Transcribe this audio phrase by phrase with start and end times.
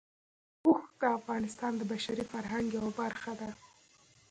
[0.65, 3.49] اوښ د افغانستان د بشري فرهنګ یوه برخه ده.